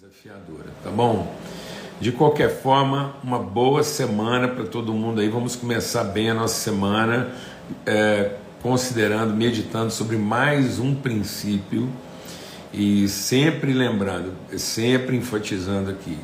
desafiadora, 0.00 0.70
tá 0.82 0.90
bom? 0.90 1.30
De 2.00 2.10
qualquer 2.10 2.62
forma, 2.62 3.14
uma 3.22 3.38
boa 3.38 3.82
semana 3.82 4.48
para 4.48 4.64
todo 4.64 4.94
mundo 4.94 5.20
aí. 5.20 5.28
Vamos 5.28 5.56
começar 5.56 6.04
bem 6.04 6.30
a 6.30 6.34
nossa 6.34 6.54
semana, 6.54 7.34
é, 7.84 8.36
considerando, 8.62 9.34
meditando 9.34 9.90
sobre 9.90 10.16
mais 10.16 10.78
um 10.78 10.94
princípio 10.94 11.86
e 12.72 13.06
sempre 13.08 13.74
lembrando, 13.74 14.32
sempre 14.56 15.18
enfatizando 15.18 15.90
aqui, 15.90 16.16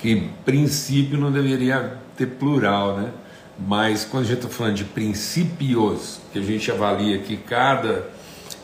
que 0.00 0.28
princípio 0.44 1.16
não 1.16 1.30
deveria 1.30 1.96
ter 2.16 2.26
plural, 2.26 2.96
né? 2.96 3.12
Mas 3.56 4.04
quando 4.04 4.24
a 4.24 4.26
gente 4.26 4.38
está 4.38 4.48
falando 4.48 4.74
de 4.74 4.84
princípios, 4.84 6.18
que 6.32 6.40
a 6.40 6.42
gente 6.42 6.68
avalia 6.72 7.14
aqui 7.14 7.36
cada 7.36 8.08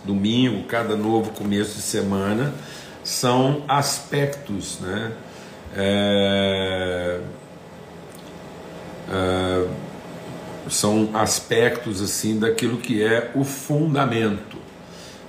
domingo, 0.05 0.65
cada 0.65 0.97
novo 0.97 1.31
começo 1.31 1.77
de 1.77 1.83
semana, 1.83 2.53
são 3.07 3.63
aspectos, 3.69 4.81
né? 4.81 5.13
É, 5.77 7.21
é, 9.09 9.69
são 10.69 11.11
aspectos 11.15 12.03
assim 12.03 12.37
daquilo 12.37 12.79
que 12.79 13.05
é 13.05 13.31
o 13.37 13.45
fundamento. 13.45 14.59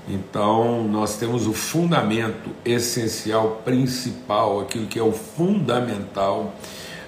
Então, 0.09 0.85
nós 0.85 1.17
temos 1.17 1.45
o 1.45 1.53
fundamento 1.53 2.49
essencial, 2.65 3.61
principal, 3.63 4.59
aquilo 4.61 4.87
que 4.87 4.97
é 4.97 5.03
o 5.03 5.11
fundamental 5.11 6.55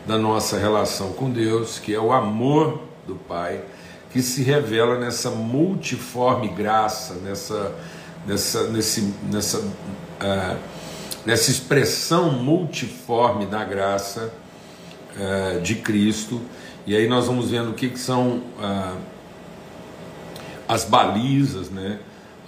da 0.06 0.20
nossa 0.20 0.60
relação 0.60 1.14
com 1.14 1.32
Deus, 1.32 1.80
que 1.80 1.96
é 1.96 2.00
o 2.00 2.12
amor 2.12 2.84
do 3.08 3.16
Pai, 3.16 3.64
que 4.12 4.22
se 4.22 4.44
revela 4.44 5.00
nessa 5.00 5.32
multiforme 5.32 6.50
graça, 6.50 7.16
nessa, 7.16 7.74
nessa, 8.26 8.68
nesse, 8.70 9.14
nessa 9.32 9.64
é, 10.20 10.58
nessa 11.26 11.52
expressão 11.52 12.32
multiforme 12.32 13.46
da 13.46 13.64
graça 13.64 14.34
é, 15.18 15.60
de 15.60 15.76
Cristo. 15.76 16.42
E 16.86 16.96
aí 16.96 17.08
nós 17.08 17.28
vamos 17.28 17.50
vendo 17.50 17.72
o 17.72 17.74
que, 17.74 17.90
que 17.90 18.00
são 18.00 18.42
é, 18.62 18.94
as 20.68 20.86
balizas, 20.86 21.70
né? 21.70 22.00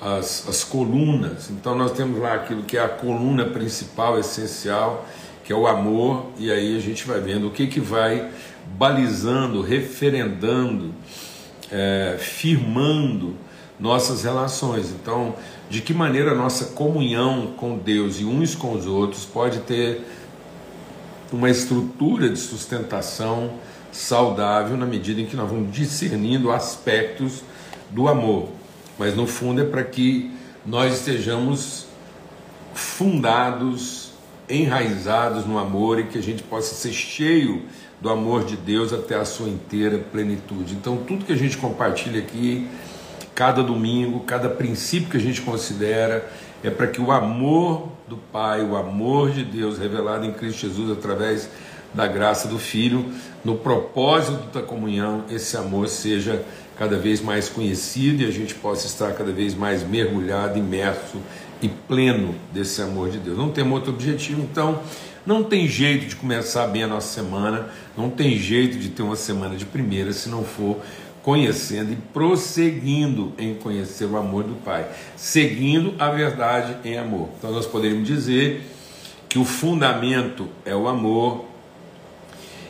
As, 0.01 0.47
as 0.49 0.63
colunas. 0.63 1.51
Então 1.51 1.75
nós 1.75 1.91
temos 1.91 2.19
lá 2.19 2.33
aquilo 2.33 2.63
que 2.63 2.75
é 2.75 2.83
a 2.83 2.89
coluna 2.89 3.45
principal, 3.45 4.17
essencial, 4.19 5.05
que 5.43 5.53
é 5.53 5.55
o 5.55 5.67
amor, 5.67 6.31
e 6.39 6.51
aí 6.51 6.75
a 6.75 6.79
gente 6.79 7.05
vai 7.05 7.19
vendo 7.19 7.47
o 7.47 7.51
que, 7.51 7.67
que 7.67 7.79
vai 7.79 8.31
balizando, 8.77 9.61
referendando, 9.61 10.91
é, 11.71 12.17
firmando 12.19 13.35
nossas 13.81 14.23
relações. 14.23 14.91
Então, 14.91 15.35
de 15.69 15.81
que 15.81 15.93
maneira 15.93 16.31
a 16.31 16.35
nossa 16.35 16.65
comunhão 16.65 17.53
com 17.57 17.77
Deus 17.77 18.19
e 18.19 18.23
uns 18.23 18.53
com 18.53 18.73
os 18.73 18.85
outros 18.85 19.25
pode 19.25 19.59
ter 19.61 20.01
uma 21.33 21.49
estrutura 21.49 22.29
de 22.29 22.37
sustentação 22.37 23.53
saudável 23.91 24.77
na 24.77 24.85
medida 24.85 25.19
em 25.19 25.25
que 25.25 25.35
nós 25.35 25.49
vamos 25.49 25.73
discernindo 25.73 26.51
aspectos 26.51 27.41
do 27.89 28.07
amor. 28.07 28.49
Mas 28.99 29.15
no 29.15 29.25
fundo 29.25 29.61
é 29.61 29.65
para 29.65 29.83
que 29.83 30.31
nós 30.65 30.93
estejamos 30.93 31.87
fundados, 32.73 34.11
enraizados 34.47 35.45
no 35.45 35.57
amor 35.57 35.99
e 35.99 36.03
que 36.03 36.17
a 36.17 36.21
gente 36.21 36.43
possa 36.43 36.75
ser 36.75 36.93
cheio 36.93 37.63
do 37.99 38.09
amor 38.09 38.43
de 38.45 38.55
Deus 38.55 38.93
até 38.93 39.15
a 39.15 39.25
sua 39.25 39.47
inteira 39.47 39.97
plenitude. 39.97 40.73
Então, 40.73 40.97
tudo 40.97 41.25
que 41.25 41.33
a 41.33 41.37
gente 41.37 41.57
compartilha 41.57 42.19
aqui 42.19 42.67
cada 43.35 43.63
domingo, 43.63 44.21
cada 44.21 44.49
princípio 44.49 45.09
que 45.09 45.17
a 45.17 45.21
gente 45.21 45.41
considera, 45.41 46.29
é 46.63 46.69
para 46.69 46.87
que 46.87 47.01
o 47.01 47.11
amor 47.11 47.89
do 48.07 48.17
Pai, 48.17 48.61
o 48.61 48.75
amor 48.75 49.31
de 49.31 49.43
Deus 49.43 49.77
revelado 49.77 50.25
em 50.25 50.33
Cristo 50.33 50.61
Jesus 50.61 50.91
através 50.91 51.49
da 51.93 52.07
graça 52.07 52.47
do 52.47 52.57
Filho, 52.57 53.05
no 53.43 53.55
propósito 53.55 54.53
da 54.53 54.61
comunhão, 54.61 55.25
esse 55.29 55.57
amor 55.57 55.87
seja 55.89 56.43
cada 56.77 56.97
vez 56.97 57.21
mais 57.21 57.49
conhecido 57.49 58.23
e 58.23 58.25
a 58.25 58.31
gente 58.31 58.55
possa 58.55 58.87
estar 58.87 59.13
cada 59.13 59.31
vez 59.31 59.53
mais 59.53 59.83
mergulhado, 59.83 60.57
imerso 60.57 61.17
e 61.61 61.67
pleno 61.67 62.35
desse 62.51 62.81
amor 62.81 63.09
de 63.09 63.17
Deus. 63.17 63.37
Não 63.37 63.49
temos 63.49 63.73
outro 63.73 63.91
objetivo, 63.91 64.41
então 64.41 64.79
não 65.25 65.43
tem 65.43 65.67
jeito 65.67 66.07
de 66.07 66.15
começar 66.15 66.65
bem 66.67 66.83
a 66.83 66.87
nossa 66.87 67.13
semana, 67.13 67.67
não 67.95 68.09
tem 68.09 68.37
jeito 68.37 68.77
de 68.77 68.89
ter 68.89 69.03
uma 69.03 69.15
semana 69.15 69.55
de 69.55 69.65
primeira 69.65 70.11
se 70.11 70.29
não 70.29 70.43
for 70.43 70.77
conhecendo 71.23 71.93
e 71.93 71.95
prosseguindo 71.95 73.33
em 73.37 73.53
conhecer 73.55 74.05
o 74.05 74.17
amor 74.17 74.43
do 74.43 74.55
Pai, 74.63 74.87
seguindo 75.15 75.93
a 75.99 76.09
verdade 76.09 76.77
em 76.83 76.97
amor. 76.97 77.29
Então 77.37 77.51
nós 77.51 77.65
poderíamos 77.65 78.07
dizer 78.07 78.67
que 79.29 79.37
o 79.37 79.45
fundamento 79.45 80.49
é 80.65 80.75
o 80.75 80.87
amor, 80.87 81.45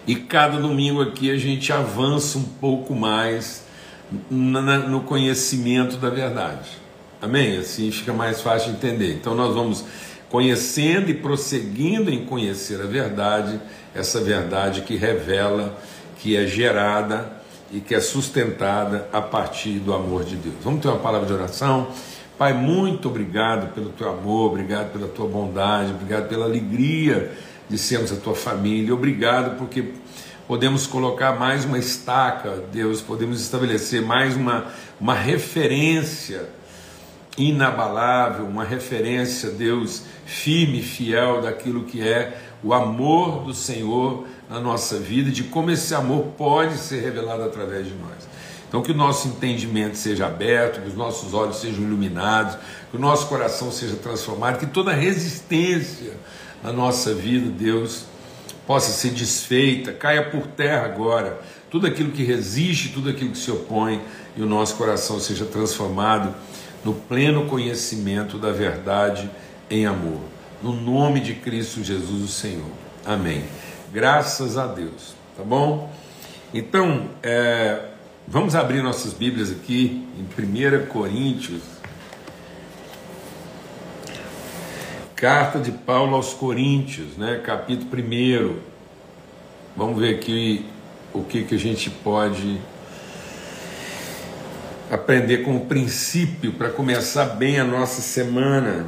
e 0.05 0.15
cada 0.15 0.59
domingo 0.59 1.01
aqui 1.01 1.31
a 1.31 1.37
gente 1.37 1.71
avança 1.71 2.37
um 2.37 2.43
pouco 2.43 2.93
mais 2.93 3.63
no 4.29 5.01
conhecimento 5.01 5.97
da 5.97 6.09
verdade. 6.09 6.69
Amém? 7.21 7.57
Assim 7.57 7.91
fica 7.91 8.11
mais 8.11 8.41
fácil 8.41 8.71
de 8.71 8.77
entender. 8.77 9.13
Então 9.13 9.35
nós 9.35 9.53
vamos 9.53 9.85
conhecendo 10.27 11.09
e 11.09 11.13
prosseguindo 11.13 12.09
em 12.09 12.25
conhecer 12.25 12.81
a 12.81 12.85
verdade, 12.85 13.61
essa 13.93 14.19
verdade 14.19 14.81
que 14.81 14.95
revela, 14.95 15.79
que 16.17 16.35
é 16.35 16.47
gerada 16.47 17.40
e 17.71 17.79
que 17.79 17.95
é 17.95 17.99
sustentada 17.99 19.07
a 19.13 19.21
partir 19.21 19.79
do 19.79 19.93
amor 19.93 20.23
de 20.23 20.35
Deus. 20.35 20.55
Vamos 20.63 20.81
ter 20.81 20.87
uma 20.89 20.99
palavra 20.99 21.25
de 21.25 21.33
oração. 21.33 21.87
Pai, 22.37 22.53
muito 22.53 23.07
obrigado 23.07 23.73
pelo 23.73 23.89
teu 23.89 24.09
amor, 24.09 24.51
obrigado 24.51 24.91
pela 24.91 25.07
tua 25.07 25.27
bondade, 25.27 25.91
obrigado 25.91 26.27
pela 26.27 26.45
alegria 26.45 27.31
de 27.69 27.77
sermos 27.77 28.11
a 28.11 28.15
tua 28.15 28.35
família, 28.35 28.93
obrigado 28.93 29.57
porque 29.57 29.93
podemos 30.47 30.85
colocar 30.87 31.39
mais 31.39 31.63
uma 31.63 31.77
estaca, 31.77 32.63
Deus, 32.71 32.99
podemos 32.99 33.39
estabelecer 33.39 34.01
mais 34.01 34.35
uma, 34.35 34.65
uma 34.99 35.13
referência 35.13 36.49
inabalável, 37.37 38.45
uma 38.45 38.63
referência, 38.63 39.51
Deus, 39.51 40.03
firme 40.25 40.81
fiel 40.81 41.41
daquilo 41.41 41.83
que 41.83 42.01
é 42.01 42.37
o 42.63 42.73
amor 42.73 43.43
do 43.43 43.53
Senhor 43.53 44.27
na 44.51 44.59
nossa 44.59 44.99
vida, 44.99 45.31
de 45.31 45.45
como 45.45 45.71
esse 45.71 45.95
amor 45.95 46.33
pode 46.37 46.77
ser 46.77 47.01
revelado 47.01 47.41
através 47.41 47.87
de 47.87 47.93
nós. 47.93 48.29
Então, 48.67 48.81
que 48.81 48.91
o 48.91 48.95
nosso 48.95 49.29
entendimento 49.29 49.95
seja 49.95 50.27
aberto, 50.27 50.81
que 50.81 50.89
os 50.89 50.95
nossos 50.95 51.33
olhos 51.33 51.61
sejam 51.61 51.81
iluminados, 51.81 52.57
que 52.89 52.97
o 52.97 52.99
nosso 52.99 53.27
coração 53.27 53.71
seja 53.71 53.95
transformado, 53.95 54.59
que 54.59 54.65
toda 54.65 54.91
resistência 54.91 56.13
na 56.61 56.73
nossa 56.73 57.13
vida, 57.13 57.49
Deus, 57.49 58.03
possa 58.67 58.91
ser 58.91 59.11
desfeita, 59.11 59.93
caia 59.93 60.29
por 60.29 60.45
terra 60.47 60.85
agora, 60.85 61.39
tudo 61.69 61.87
aquilo 61.87 62.11
que 62.11 62.23
resiste, 62.23 62.89
tudo 62.89 63.09
aquilo 63.09 63.31
que 63.31 63.37
se 63.37 63.51
opõe, 63.51 64.01
e 64.35 64.41
o 64.41 64.45
nosso 64.45 64.75
coração 64.75 65.17
seja 65.17 65.45
transformado 65.45 66.35
no 66.83 66.93
pleno 66.93 67.45
conhecimento 67.45 68.37
da 68.37 68.51
verdade 68.51 69.29
em 69.69 69.85
amor. 69.85 70.19
No 70.61 70.73
nome 70.73 71.21
de 71.21 71.35
Cristo 71.35 71.81
Jesus, 71.81 72.23
o 72.23 72.27
Senhor. 72.27 72.69
Amém. 73.05 73.43
Graças 73.93 74.57
a 74.57 74.67
Deus, 74.67 75.15
tá 75.35 75.43
bom? 75.43 75.91
Então, 76.53 77.09
é, 77.21 77.89
vamos 78.25 78.55
abrir 78.55 78.81
nossas 78.81 79.11
Bíblias 79.11 79.51
aqui 79.51 80.07
em 80.17 80.23
1 80.23 80.85
Coríntios, 80.85 81.61
carta 85.13 85.59
de 85.59 85.73
Paulo 85.73 86.15
aos 86.15 86.33
Coríntios, 86.33 87.17
né, 87.17 87.41
capítulo 87.45 87.89
1. 87.93 88.55
Vamos 89.75 89.99
ver 89.99 90.15
aqui 90.15 90.65
o 91.13 91.25
que, 91.25 91.43
que 91.43 91.55
a 91.55 91.59
gente 91.59 91.89
pode 91.89 92.61
aprender 94.89 95.39
como 95.39 95.65
princípio 95.65 96.53
para 96.53 96.69
começar 96.69 97.25
bem 97.25 97.59
a 97.59 97.65
nossa 97.65 98.01
semana. 98.01 98.85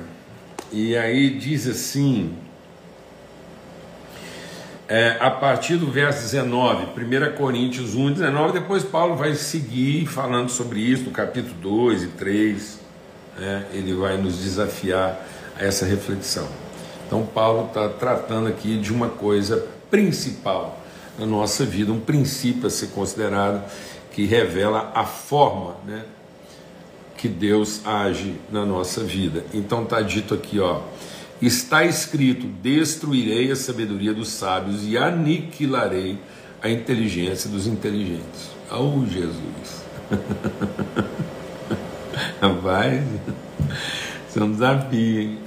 E 0.72 0.96
aí 0.96 1.38
diz 1.38 1.68
assim, 1.68 2.38
é, 4.88 5.18
a 5.20 5.32
partir 5.32 5.78
do 5.78 5.88
verso 5.88 6.22
19, 6.22 6.88
1 6.88 7.38
Coríntios 7.38 7.96
1, 7.96 8.14
19, 8.14 8.54
depois 8.54 8.84
Paulo 8.84 9.16
vai 9.16 9.34
seguir 9.34 10.06
falando 10.08 10.50
sobre 10.50 10.82
isso 10.82 11.04
no 11.04 11.12
capítulo 11.12 11.56
2 11.62 12.04
e 12.04 12.08
3, 12.08 12.80
né, 13.40 13.66
ele 13.74 13.94
vai 13.94 14.18
nos 14.18 14.40
desafiar 14.40 15.20
a 15.58 15.64
essa 15.64 15.86
reflexão. 15.86 16.48
Então, 17.08 17.26
Paulo 17.26 17.68
está 17.68 17.88
tratando 17.90 18.48
aqui 18.48 18.78
de 18.78 18.92
uma 18.92 19.08
coisa 19.08 19.66
principal 19.90 20.80
na 21.18 21.26
nossa 21.26 21.64
vida, 21.64 21.92
um 21.92 22.00
princípio 22.00 22.68
a 22.68 22.70
ser 22.70 22.88
considerado 22.88 23.64
que 24.12 24.26
revela 24.26 24.92
a 24.94 25.06
forma 25.06 25.76
né, 25.86 26.04
que 27.18 27.28
Deus 27.28 27.86
age 27.86 28.36
na 28.52 28.66
nossa 28.66 29.02
vida. 29.02 29.46
Então, 29.54 29.84
está 29.84 30.02
dito 30.02 30.34
aqui, 30.34 30.60
ó 30.60 30.82
Está 31.46 31.84
escrito: 31.84 32.48
Destruirei 32.62 33.52
a 33.52 33.56
sabedoria 33.56 34.14
dos 34.14 34.30
sábios 34.30 34.88
e 34.88 34.98
aniquilarei 34.98 36.18
a 36.62 36.70
inteligência 36.70 37.50
dos 37.50 37.68
inteligentes. 37.68 38.52
Oh, 38.72 39.06
Jesus! 39.06 39.84
Rapaz, 42.40 43.04
Isso 44.30 44.40
é 44.40 44.44
um 44.44 44.54
desafio, 44.54 45.20
hein? 45.20 45.40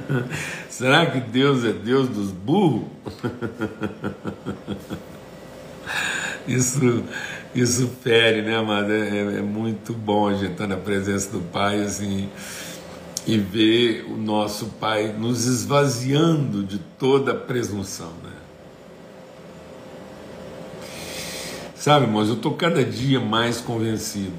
Será 0.70 1.04
que 1.04 1.20
Deus 1.20 1.62
é 1.62 1.72
Deus 1.72 2.08
dos 2.08 2.30
burros? 2.30 2.88
Isso, 6.48 7.04
isso 7.54 7.88
fere, 8.02 8.42
né, 8.42 8.56
amado? 8.56 8.92
É, 8.92 9.38
é, 9.38 9.40
muito 9.40 9.94
bom 9.94 10.28
a 10.28 10.34
gente 10.34 10.52
estar 10.52 10.66
na 10.66 10.76
presença 10.76 11.30
do 11.30 11.40
Pai, 11.40 11.80
assim, 11.80 12.28
e 13.26 13.38
ver 13.38 14.04
o 14.08 14.16
nosso 14.16 14.66
Pai 14.80 15.12
nos 15.12 15.46
esvaziando 15.46 16.62
de 16.62 16.78
toda 16.78 17.34
presunção, 17.34 18.12
né? 18.22 18.32
Sabe, 21.74 22.06
irmãos, 22.06 22.28
eu 22.28 22.34
estou 22.34 22.54
cada 22.54 22.82
dia 22.82 23.20
mais 23.20 23.60
convencido 23.60 24.32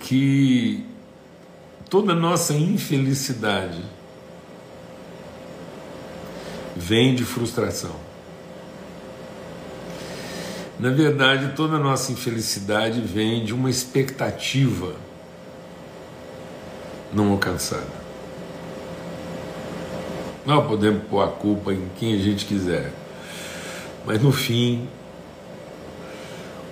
que 0.00 0.84
toda 1.90 2.14
nossa 2.14 2.54
infelicidade 2.54 3.82
vem 6.76 7.14
de 7.14 7.24
frustração. 7.24 7.96
Na 10.78 10.90
verdade, 10.90 11.54
toda 11.56 11.78
nossa 11.78 12.12
infelicidade 12.12 13.00
vem 13.00 13.44
de 13.44 13.54
uma 13.54 13.70
expectativa 13.70 14.94
não 17.14 17.32
alcançada. 17.32 18.04
Nós 20.44 20.66
podemos 20.66 21.04
pôr 21.04 21.22
a 21.22 21.28
culpa 21.28 21.72
em 21.72 21.88
quem 21.98 22.14
a 22.14 22.18
gente 22.18 22.44
quiser. 22.44 22.92
Mas 24.04 24.20
no 24.22 24.30
fim, 24.30 24.86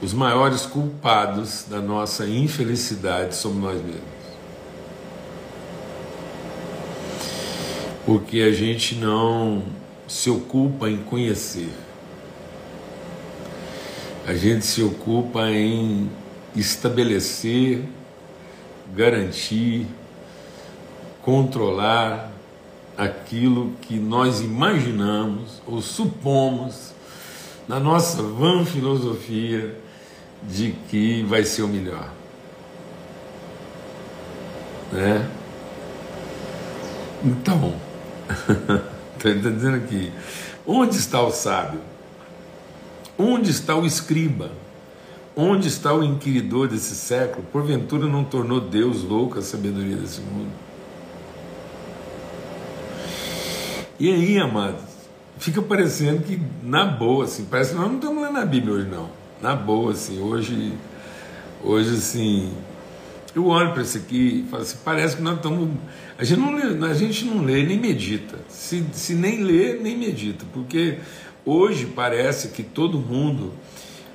os 0.03 0.12
maiores 0.12 0.67
culpados 0.67 1.65
da 1.69 1.81
nossa 1.81 2.27
infelicidade 2.27 3.35
somos 3.35 3.62
nós 3.62 3.81
mesmos. 3.81 4.03
Porque 8.05 8.41
a 8.41 8.53
gente 8.53 8.97
não 8.97 9.62
se 10.06 10.29
ocupa 10.29 10.91
em 10.91 10.99
conhecer. 10.99 11.71
A 14.27 14.35
gente 14.35 14.67
se 14.67 14.83
ocupa 14.83 15.49
em 15.50 16.11
estabelecer, 16.55 17.85
garantir, 18.94 19.87
controlar 21.23 22.31
aquilo 22.97 23.73
que 23.81 23.95
nós 23.97 24.41
imaginamos 24.41 25.63
ou 25.67 25.81
supomos 25.81 26.93
na 27.67 27.81
nossa 27.81 28.23
vã 28.23 28.65
filosofia 28.65 29.77
de 30.43 30.73
que 30.91 31.23
vai 31.23 31.45
ser 31.45 31.63
o 31.63 31.69
melhor. 31.69 32.11
Né? 34.91 35.27
Então, 37.25 37.75
está 39.17 39.31
dizendo 39.51 39.77
aqui: 39.77 40.13
onde 40.67 40.97
está 40.97 41.23
o 41.23 41.31
sábio? 41.31 41.81
Onde 43.17 43.51
está 43.51 43.77
o 43.77 43.87
escriba? 43.87 44.51
Onde 45.35 45.69
está 45.69 45.95
o 45.95 46.03
inquiridor 46.03 46.69
desse 46.69 46.95
século? 46.95 47.45
Porventura 47.53 48.07
não 48.07 48.25
tornou 48.25 48.61
Deus 48.61 49.03
louco 49.03 49.39
a 49.39 49.43
sabedoria 49.43 49.97
desse 49.97 50.21
mundo? 50.21 50.51
E 54.03 54.13
aí, 54.13 54.37
amados, 54.37 54.83
fica 55.39 55.63
parecendo 55.63 56.25
que, 56.25 56.43
na 56.61 56.85
boa, 56.85 57.25
assim, 57.25 57.45
parece 57.45 57.71
que 57.71 57.77
nós 57.77 57.87
não 57.87 57.99
estamos 57.99 58.21
lendo 58.21 58.37
a 58.37 58.45
Bíblia 58.45 58.75
hoje, 58.75 58.89
não. 58.89 59.09
Na 59.41 59.55
boa, 59.55 59.93
assim, 59.93 60.21
hoje, 60.21 60.73
hoje, 61.63 61.95
assim, 61.95 62.53
eu 63.33 63.47
olho 63.47 63.73
para 63.73 63.83
isso 63.83 63.97
aqui 63.99 64.41
e 64.45 64.51
falo 64.51 64.65
assim, 64.65 64.79
parece 64.85 65.15
que 65.15 65.23
nós 65.23 65.37
estamos. 65.37 65.71
A 66.19 66.25
gente 66.25 66.41
não 66.41 66.53
lê, 66.53 66.85
a 66.85 66.95
gente 66.95 67.25
não 67.25 67.45
lê 67.45 67.63
nem 67.63 67.79
medita. 67.79 68.41
Se, 68.49 68.85
se 68.93 69.15
nem 69.15 69.45
lê, 69.45 69.75
nem 69.75 69.97
medita. 69.97 70.45
Porque 70.53 70.99
hoje 71.47 71.87
parece 71.87 72.49
que 72.49 72.65
todo 72.65 72.99
mundo 72.99 73.53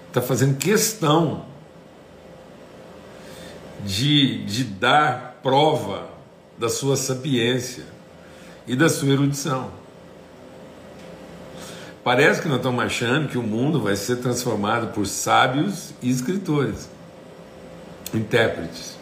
está 0.10 0.22
fazendo 0.22 0.58
questão 0.58 1.46
de, 3.86 4.44
de 4.44 4.66
dar 4.66 5.40
prova 5.42 6.10
da 6.60 6.68
sua 6.68 6.98
sapiência 6.98 7.96
e 8.68 8.76
da 8.76 8.90
sua 8.90 9.10
erudição. 9.10 9.72
Parece 12.04 12.42
que 12.42 12.48
nós 12.48 12.58
estamos 12.58 12.84
achando 12.84 13.28
que 13.28 13.38
o 13.38 13.44
mundo 13.44 13.82
vai 13.82 13.96
ser 13.96 14.18
transformado 14.18 14.94
por 14.94 15.06
sábios 15.06 15.94
e 16.02 16.10
escritores, 16.10 16.90
intérpretes. 18.14 18.98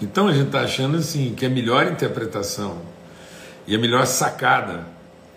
Então 0.00 0.28
a 0.28 0.32
gente 0.32 0.46
está 0.46 0.60
achando 0.60 0.96
assim 0.96 1.34
que 1.34 1.46
a 1.46 1.48
melhor 1.48 1.86
interpretação 1.86 2.78
e 3.66 3.74
a 3.74 3.78
melhor 3.78 4.06
sacada 4.06 4.86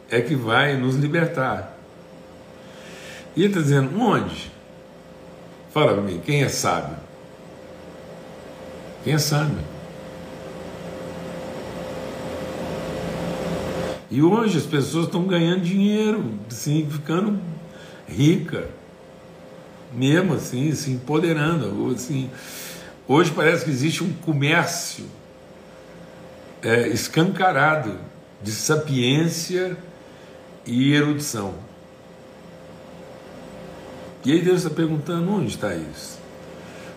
é 0.09 0.21
que 0.21 0.35
vai 0.35 0.75
nos 0.75 0.95
libertar. 0.95 1.77
E 3.35 3.41
ele 3.41 3.50
está 3.50 3.62
dizendo: 3.62 4.00
onde? 4.00 4.51
Fala 5.71 5.94
para 5.94 6.01
mim, 6.01 6.21
quem 6.24 6.44
é 6.44 6.50
sábio? 6.50 6.97
Quem 9.03 9.13
é 9.13 9.18
sábio? 9.18 9.76
E 14.09 14.21
hoje 14.21 14.57
as 14.57 14.65
pessoas 14.65 15.06
estão 15.06 15.25
ganhando 15.27 15.62
dinheiro, 15.62 16.24
assim, 16.50 16.88
ficando 16.89 17.39
rica, 18.07 18.69
mesmo 19.94 20.33
assim, 20.33 20.74
se 20.74 20.92
empoderando. 20.92 21.94
Assim, 21.94 22.30
hoje 23.06 23.31
parece 23.31 23.65
que 23.65 23.71
existe 23.71 24.04
um 24.04 24.13
comércio 24.13 25.06
é, 26.62 26.88
escancarado 26.88 28.00
de 28.42 28.51
sapiência 28.51 29.77
e 30.65 30.94
erudição. 30.94 31.56
E 34.24 34.31
aí 34.31 34.42
Deus 34.42 34.63
está 34.63 34.69
perguntando: 34.69 35.31
onde 35.31 35.50
está 35.50 35.75
isso? 35.75 36.18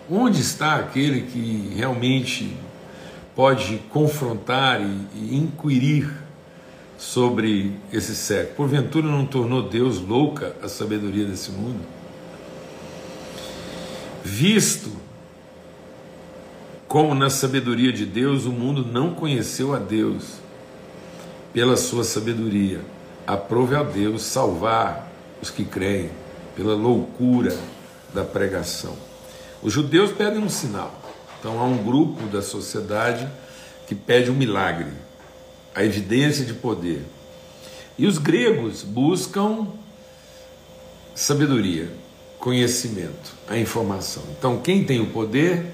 Onde 0.09 0.39
está 0.39 0.75
aquele 0.75 1.23
que 1.23 1.73
realmente 1.75 2.55
pode 3.35 3.77
confrontar 3.89 4.81
e, 4.81 5.07
e 5.15 5.37
inquirir 5.37 6.20
sobre 7.01 7.73
esse 7.91 8.15
século. 8.15 8.55
Porventura 8.55 9.07
não 9.07 9.25
tornou 9.25 9.63
Deus 9.63 9.99
louca 9.99 10.55
a 10.61 10.69
sabedoria 10.69 11.25
desse 11.25 11.49
mundo? 11.49 11.81
Visto 14.23 14.91
como 16.87 17.15
na 17.15 17.31
sabedoria 17.31 17.91
de 17.91 18.05
Deus 18.05 18.45
o 18.45 18.51
mundo 18.51 18.85
não 18.85 19.15
conheceu 19.15 19.73
a 19.73 19.79
Deus 19.79 20.35
pela 21.51 21.75
sua 21.75 22.03
sabedoria, 22.03 22.81
aprove 23.25 23.75
a 23.75 23.81
Deus 23.81 24.21
salvar 24.21 25.11
os 25.41 25.49
que 25.49 25.65
creem 25.65 26.11
pela 26.55 26.75
loucura 26.75 27.57
da 28.13 28.23
pregação. 28.23 28.95
Os 29.63 29.73
judeus 29.73 30.11
pedem 30.11 30.39
um 30.39 30.49
sinal. 30.49 31.01
Então 31.39 31.59
há 31.59 31.63
um 31.63 31.83
grupo 31.83 32.27
da 32.27 32.43
sociedade 32.43 33.27
que 33.87 33.95
pede 33.95 34.29
um 34.29 34.35
milagre 34.35 34.91
a 35.73 35.83
evidência 35.83 36.45
de 36.45 36.53
poder. 36.53 37.03
E 37.97 38.05
os 38.05 38.17
gregos 38.17 38.83
buscam 38.83 39.67
sabedoria, 41.13 41.89
conhecimento, 42.39 43.33
a 43.47 43.57
informação. 43.57 44.23
Então, 44.37 44.59
quem 44.59 44.83
tem 44.83 44.99
o 44.99 45.07
poder 45.07 45.65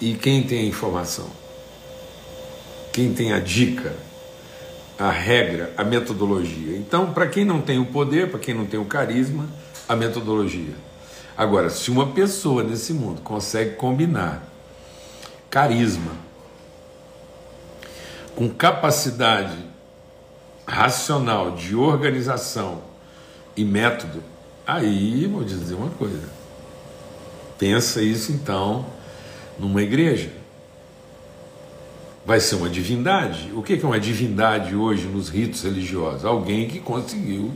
e 0.00 0.14
quem 0.14 0.42
tem 0.42 0.60
a 0.60 0.64
informação? 0.64 1.28
Quem 2.92 3.14
tem 3.14 3.32
a 3.32 3.38
dica, 3.38 3.94
a 4.98 5.10
regra, 5.10 5.72
a 5.76 5.84
metodologia. 5.84 6.76
Então, 6.76 7.12
para 7.12 7.26
quem 7.26 7.44
não 7.44 7.62
tem 7.62 7.78
o 7.78 7.86
poder, 7.86 8.30
para 8.30 8.40
quem 8.40 8.54
não 8.54 8.66
tem 8.66 8.80
o 8.80 8.84
carisma, 8.84 9.48
a 9.88 9.94
metodologia. 9.94 10.74
Agora, 11.36 11.70
se 11.70 11.90
uma 11.90 12.08
pessoa 12.08 12.62
nesse 12.62 12.92
mundo 12.92 13.22
consegue 13.22 13.76
combinar 13.76 14.46
carisma, 15.48 16.12
com 18.34 18.48
capacidade 18.48 19.56
racional 20.66 21.52
de 21.52 21.74
organização 21.74 22.82
e 23.56 23.64
método, 23.64 24.22
aí 24.66 25.26
vou 25.26 25.42
dizer 25.42 25.74
uma 25.74 25.90
coisa. 25.90 26.28
Pensa 27.58 28.00
isso 28.00 28.32
então 28.32 28.86
numa 29.58 29.82
igreja. 29.82 30.32
Vai 32.24 32.38
ser 32.38 32.54
uma 32.54 32.68
divindade. 32.68 33.50
O 33.54 33.62
que 33.62 33.74
é 33.74 33.86
uma 33.86 33.98
divindade 33.98 34.74
hoje 34.74 35.06
nos 35.06 35.28
ritos 35.28 35.62
religiosos? 35.62 36.24
Alguém 36.24 36.68
que 36.68 36.78
conseguiu 36.78 37.50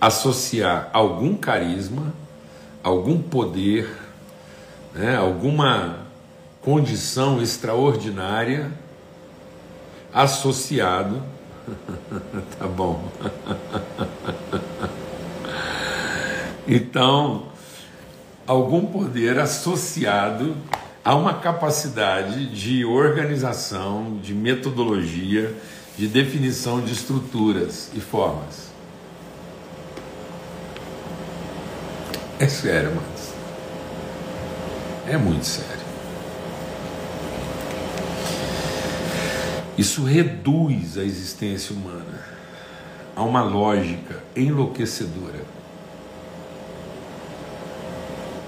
associar 0.00 0.88
algum 0.92 1.36
carisma, 1.36 2.14
algum 2.82 3.20
poder, 3.20 3.88
né, 4.94 5.16
alguma 5.16 6.06
condição 6.62 7.42
extraordinária 7.42 8.72
associado. 10.12 11.22
tá 12.58 12.66
bom. 12.66 13.04
então, 16.66 17.48
algum 18.46 18.86
poder 18.86 19.38
associado 19.38 20.56
a 21.04 21.14
uma 21.14 21.34
capacidade 21.34 22.46
de 22.54 22.84
organização, 22.84 24.18
de 24.22 24.34
metodologia, 24.34 25.54
de 25.96 26.06
definição 26.06 26.80
de 26.80 26.92
estruturas 26.92 27.90
e 27.94 28.00
formas. 28.00 28.68
É 32.38 32.46
sério, 32.46 32.92
mas 32.94 33.34
é 35.12 35.16
muito 35.16 35.44
sério. 35.44 35.77
Isso 39.78 40.02
reduz 40.02 40.98
a 40.98 41.04
existência 41.04 41.72
humana 41.72 42.20
a 43.14 43.22
uma 43.22 43.44
lógica 43.44 44.20
enlouquecedora. 44.34 45.40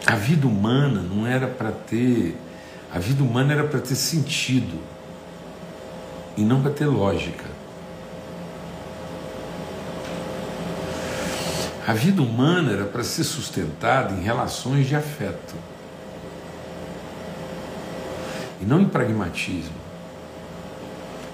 A 0.04 0.16
vida 0.16 0.48
humana 0.48 1.00
não 1.00 1.24
era 1.24 1.46
para 1.46 1.70
ter, 1.70 2.36
a 2.92 2.98
vida 2.98 3.22
humana 3.22 3.52
era 3.52 3.62
para 3.62 3.78
ter 3.78 3.94
sentido 3.94 4.80
e 6.36 6.42
não 6.42 6.60
para 6.60 6.72
ter 6.72 6.86
lógica. 6.86 7.46
A 11.86 11.92
vida 11.92 12.20
humana 12.20 12.72
era 12.72 12.84
para 12.86 13.04
ser 13.04 13.22
sustentada 13.22 14.14
em 14.14 14.22
relações 14.22 14.88
de 14.88 14.96
afeto 14.96 15.54
e 18.60 18.64
não 18.64 18.80
em 18.80 18.88
pragmatismo 18.88 19.79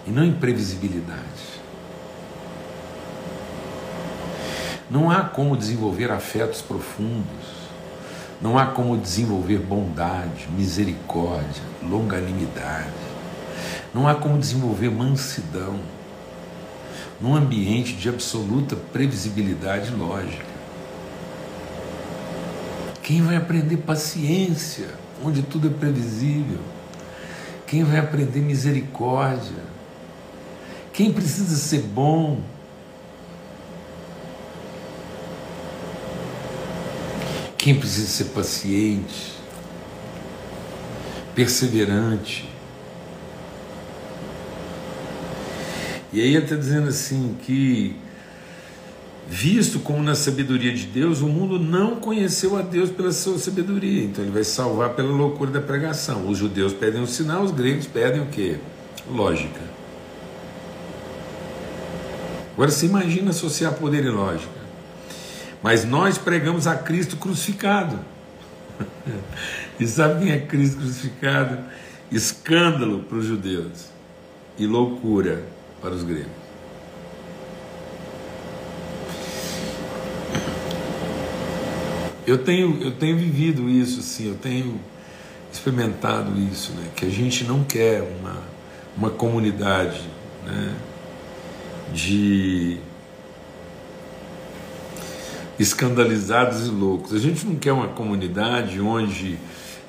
e 0.07 0.11
não 0.11 0.25
em 0.25 0.33
previsibilidade. 0.33 1.57
Não 4.89 5.11
há 5.11 5.23
como 5.23 5.57
desenvolver 5.57 6.11
afetos 6.11 6.63
profundos, 6.63 7.57
não 8.41 8.57
há 8.57 8.67
como 8.67 8.97
desenvolver 8.97 9.59
bondade, 9.59 10.47
misericórdia, 10.57 11.63
longanimidade, 11.83 12.93
não 13.93 14.07
há 14.07 14.15
como 14.15 14.39
desenvolver 14.39 14.91
mansidão 14.91 15.81
num 17.21 17.35
ambiente 17.35 17.95
de 17.95 18.09
absoluta 18.09 18.77
previsibilidade 18.93 19.91
lógica. 19.91 20.57
Quem 23.03 23.23
vai 23.23 23.37
aprender 23.37 23.79
paciência, 23.79 24.89
onde 25.25 25.43
tudo 25.43 25.69
é 25.69 25.71
previsível? 25.71 26.61
Quem 27.67 27.83
vai 27.83 27.99
aprender 27.99 28.41
misericórdia? 28.41 29.76
Quem 30.97 31.13
precisa 31.13 31.55
ser 31.57 31.83
bom? 31.83 32.41
Quem 37.59 37.79
precisa 37.79 38.07
ser 38.07 38.25
paciente, 38.33 39.35
perseverante? 41.35 42.49
E 46.11 46.19
aí 46.19 46.35
ele 46.35 46.45
está 46.45 46.57
dizendo 46.57 46.89
assim 46.89 47.37
que 47.43 47.95
visto 49.29 49.81
como 49.81 50.03
na 50.03 50.15
sabedoria 50.15 50.73
de 50.73 50.87
Deus, 50.87 51.21
o 51.21 51.27
mundo 51.27 51.59
não 51.59 51.97
conheceu 51.97 52.57
a 52.57 52.63
Deus 52.63 52.89
pela 52.89 53.13
sua 53.13 53.39
sabedoria. 53.39 54.03
Então 54.03 54.25
ele 54.25 54.33
vai 54.33 54.45
salvar 54.45 54.95
pela 54.95 55.11
loucura 55.11 55.51
da 55.51 55.61
pregação. 55.61 56.27
Os 56.27 56.39
judeus 56.39 56.73
pedem 56.73 57.03
um 57.03 57.07
sinal, 57.07 57.43
os 57.43 57.51
gregos 57.51 57.87
pedem 57.87 58.23
o 58.23 58.27
quê? 58.29 58.57
Lógica. 59.11 59.66
Agora 62.57 62.71
você 62.71 62.87
imagina 62.87 63.31
associar 63.33 63.75
poder 63.75 64.03
e 64.03 64.09
lógica. 64.09 64.51
Mas 65.63 65.85
nós 65.85 66.17
pregamos 66.17 66.67
a 66.67 66.75
Cristo 66.75 67.19
crucificado. 67.19 67.99
e 69.79 69.87
sabe 69.87 70.25
quem 70.25 70.33
é 70.33 70.41
Cristo 70.41 70.79
crucificado? 70.79 71.59
Escândalo 72.11 73.01
para 73.01 73.19
os 73.19 73.27
judeus 73.27 73.91
e 74.59 74.67
loucura 74.67 75.45
para 75.83 75.91
os 75.91 76.03
gregos. 76.03 76.33
Eu 82.27 82.39
tenho, 82.39 82.83
eu 82.83 82.93
tenho 82.93 83.19
vivido 83.19 83.69
isso, 83.69 84.01
assim, 84.01 84.29
eu 84.29 84.35
tenho 84.35 84.81
experimentado 85.53 86.41
isso, 86.41 86.73
né? 86.73 86.89
que 86.97 87.05
a 87.05 87.11
gente 87.11 87.45
não 87.45 87.63
quer 87.63 88.03
uma, 88.03 88.43
uma 88.97 89.11
comunidade 89.11 90.01
né? 90.47 90.75
De 91.93 92.79
escandalizados 95.59 96.67
e 96.67 96.71
loucos. 96.71 97.15
A 97.15 97.19
gente 97.19 97.47
não 97.47 97.57
quer 97.57 97.73
uma 97.73 97.89
comunidade 97.89 98.81
onde 98.81 99.39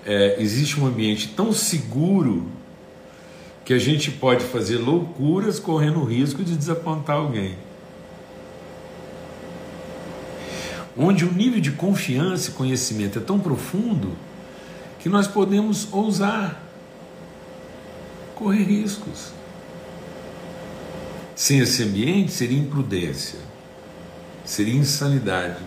é, 0.06 0.42
existe 0.42 0.80
um 0.80 0.88
ambiente 0.88 1.30
tão 1.30 1.52
seguro 1.52 2.48
que 3.66 3.74
a 3.74 3.80
gente 3.80 4.12
pode 4.12 4.46
fazer 4.46 4.78
loucuras 4.78 5.60
correndo 5.60 6.00
o 6.00 6.06
risco 6.06 6.44
de 6.44 6.56
desapontar 6.56 7.18
alguém. 7.18 7.56
onde 10.98 11.24
o 11.24 11.32
nível 11.32 11.62
de 11.62 11.72
confiança 11.72 12.50
e 12.50 12.54
conhecimento 12.54 13.20
é 13.20 13.22
tão 13.22 13.40
profundo 13.40 14.14
que 15.00 15.08
nós 15.08 15.28
podemos 15.28 15.88
ousar, 15.94 16.62
correr 18.36 18.64
riscos. 18.64 19.32
Sem 21.38 21.60
esse 21.60 21.84
ambiente 21.84 22.32
seria 22.32 22.58
imprudência, 22.58 23.38
seria 24.44 24.74
insanidade. 24.74 25.60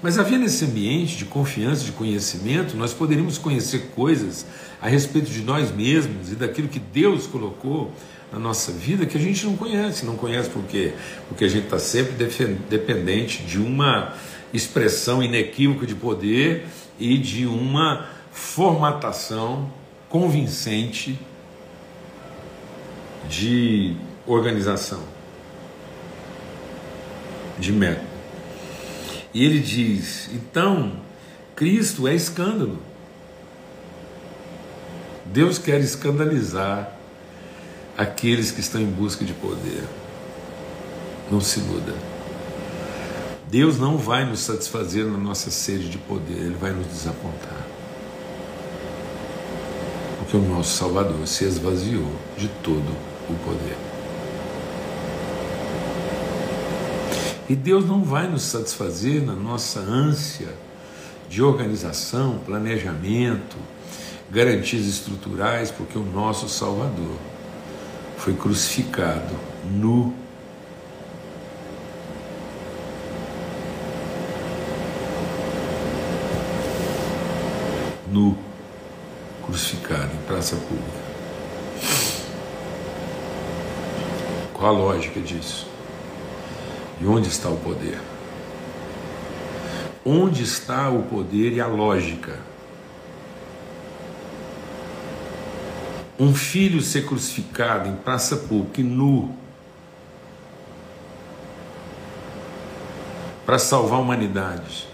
Mas 0.00 0.18
havia 0.18 0.38
nesse 0.38 0.64
ambiente 0.64 1.14
de 1.14 1.26
confiança, 1.26 1.84
de 1.84 1.92
conhecimento, 1.92 2.74
nós 2.74 2.94
poderíamos 2.94 3.36
conhecer 3.36 3.90
coisas 3.94 4.46
a 4.80 4.88
respeito 4.88 5.30
de 5.30 5.42
nós 5.42 5.70
mesmos 5.70 6.32
e 6.32 6.36
daquilo 6.36 6.68
que 6.68 6.78
Deus 6.78 7.26
colocou 7.26 7.92
na 8.32 8.38
nossa 8.38 8.72
vida 8.72 9.04
que 9.04 9.18
a 9.18 9.20
gente 9.20 9.44
não 9.44 9.58
conhece. 9.58 10.06
Não 10.06 10.16
conhece 10.16 10.48
por 10.48 10.62
quê? 10.64 10.94
Porque 11.28 11.44
a 11.44 11.48
gente 11.48 11.64
está 11.64 11.78
sempre 11.78 12.14
dependente 12.70 13.42
de 13.42 13.58
uma 13.58 14.14
expressão 14.54 15.22
inequívoca 15.22 15.86
de 15.86 15.94
poder 15.94 16.64
e 16.98 17.18
de 17.18 17.44
uma 17.44 18.08
formatação 18.32 19.70
convincente 20.08 21.20
de 23.28 23.96
organização, 24.26 25.02
de 27.58 27.72
método. 27.72 28.06
E 29.34 29.44
ele 29.44 29.60
diz: 29.60 30.28
então, 30.32 30.92
Cristo 31.56 32.06
é 32.06 32.14
escândalo. 32.14 32.78
Deus 35.24 35.58
quer 35.58 35.80
escandalizar 35.80 36.92
aqueles 37.96 38.50
que 38.50 38.60
estão 38.60 38.80
em 38.80 38.90
busca 38.90 39.24
de 39.24 39.32
poder. 39.32 39.84
Não 41.30 41.40
se 41.40 41.60
iluda. 41.60 41.94
Deus 43.48 43.78
não 43.78 43.96
vai 43.98 44.24
nos 44.24 44.40
satisfazer 44.40 45.06
na 45.06 45.18
nossa 45.18 45.50
sede 45.50 45.88
de 45.88 45.98
poder, 45.98 46.38
Ele 46.38 46.56
vai 46.58 46.72
nos 46.72 46.86
desapontar. 46.86 47.66
Porque 50.18 50.36
o 50.36 50.40
nosso 50.40 50.76
Salvador 50.76 51.26
se 51.26 51.44
esvaziou 51.44 52.10
de 52.36 52.48
todo 52.62 52.90
o 53.28 53.34
poder. 53.44 53.91
E 57.52 57.54
Deus 57.54 57.86
não 57.86 58.02
vai 58.02 58.26
nos 58.26 58.44
satisfazer 58.44 59.22
na 59.22 59.34
nossa 59.34 59.78
ânsia 59.78 60.48
de 61.28 61.42
organização, 61.42 62.38
planejamento, 62.46 63.58
garantias 64.30 64.86
estruturais, 64.86 65.70
porque 65.70 65.98
o 65.98 66.02
nosso 66.02 66.48
Salvador 66.48 67.14
foi 68.16 68.32
crucificado 68.32 69.34
nu. 69.70 70.14
Nu, 78.10 78.38
crucificado 79.44 80.10
em 80.14 80.26
praça 80.26 80.56
pública. 80.56 81.02
Qual 84.54 84.74
a 84.74 84.78
lógica 84.78 85.20
disso? 85.20 85.71
E 87.02 87.06
onde 87.06 87.28
está 87.28 87.48
o 87.48 87.56
poder? 87.56 88.00
Onde 90.04 90.42
está 90.42 90.88
o 90.88 91.02
poder 91.02 91.52
e 91.52 91.60
a 91.60 91.66
lógica? 91.66 92.38
um 96.22 96.32
filho 96.32 96.80
ser 96.80 97.04
crucificado 97.04 97.88
em 97.88 97.96
praça 97.96 98.36
pública 98.36 98.80
nu 98.80 99.34
para 103.44 103.58
salvar 103.58 103.98
a 103.98 104.02
humanidade 104.02 104.86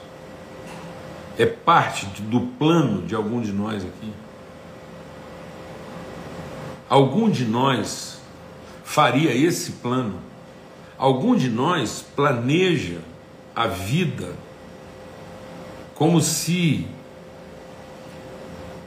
é 1.37 1.45
parte 1.45 2.07
do 2.23 2.41
plano 2.41 3.03
de 3.03 3.15
algum 3.15 3.43
de 3.43 3.53
nós 3.53 3.85
aqui? 3.85 4.13
Algum 6.89 7.29
de 7.29 7.45
nós 7.45 8.19
faria 8.83 9.33
esse 9.33 9.73
plano? 9.73 10.28
Algum 10.99 11.37
de 11.37 11.49
nós 11.49 12.05
planeja 12.17 12.99
a 13.55 13.69
vida 13.69 14.35
como 15.95 16.21
se 16.21 16.87